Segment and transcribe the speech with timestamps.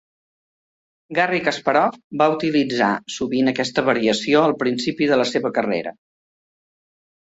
[1.17, 5.99] Garry Kasparov va utilitzar sovint aquesta variació al principi de la seva carrera.